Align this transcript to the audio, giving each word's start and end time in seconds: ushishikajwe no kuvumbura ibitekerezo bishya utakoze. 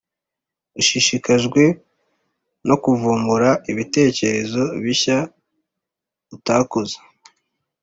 ushishikajwe 0.79 1.63
no 2.67 2.75
kuvumbura 2.83 3.49
ibitekerezo 3.71 4.63
bishya 4.83 5.17
utakoze. 6.35 6.97